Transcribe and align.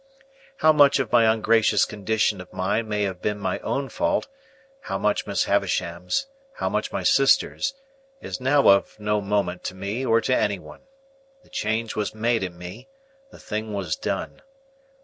How 0.57 0.73
much 0.73 0.97
of 0.97 1.11
my 1.11 1.31
ungracious 1.31 1.85
condition 1.85 2.41
of 2.41 2.51
mind 2.51 2.89
may 2.89 3.03
have 3.03 3.21
been 3.21 3.37
my 3.37 3.59
own 3.59 3.87
fault, 3.87 4.27
how 4.85 4.97
much 4.97 5.27
Miss 5.27 5.43
Havisham's, 5.43 6.25
how 6.55 6.69
much 6.69 6.91
my 6.91 7.03
sister's, 7.03 7.75
is 8.19 8.41
now 8.41 8.67
of 8.67 8.99
no 8.99 9.21
moment 9.21 9.63
to 9.65 9.75
me 9.75 10.03
or 10.03 10.19
to 10.19 10.35
any 10.35 10.57
one. 10.57 10.81
The 11.43 11.49
change 11.51 11.95
was 11.95 12.15
made 12.15 12.41
in 12.41 12.57
me; 12.57 12.89
the 13.29 13.37
thing 13.37 13.73
was 13.73 13.95
done. 13.95 14.41